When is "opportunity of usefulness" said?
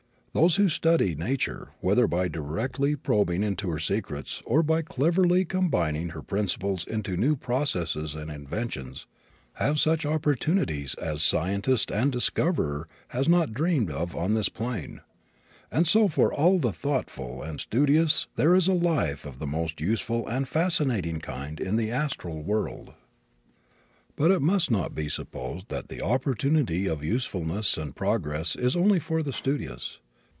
26.01-27.77